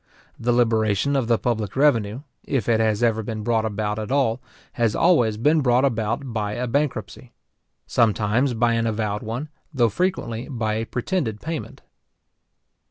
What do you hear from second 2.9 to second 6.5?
ever been brought about at all, has always been brought about